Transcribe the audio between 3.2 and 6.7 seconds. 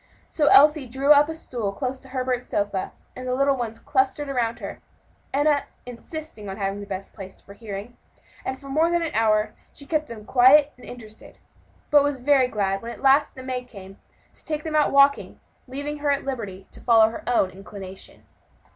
the little ones clustered around her, Enna insisting on